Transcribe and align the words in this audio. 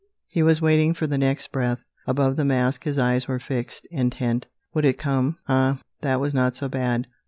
He 0.25 0.41
was 0.41 0.63
waiting 0.63 0.95
for 0.95 1.05
the 1.05 1.19
next 1.19 1.51
breath. 1.51 1.85
Above 2.07 2.35
the 2.35 2.43
mask 2.43 2.85
his 2.85 2.97
eyes 2.97 3.27
were 3.27 3.37
fixed, 3.37 3.85
intent. 3.91 4.47
Would 4.73 4.83
it 4.83 4.97
come? 4.97 5.37
Ah, 5.47 5.79
that 6.01 6.19
was 6.19 6.33
not 6.33 6.55
so 6.55 6.67
bad. 6.67 7.05